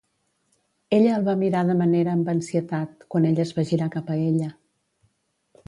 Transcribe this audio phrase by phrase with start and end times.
[0.97, 4.19] Ella el va mirar de manera amb ansietat, quan ell es va girar cap a
[4.27, 4.51] ella.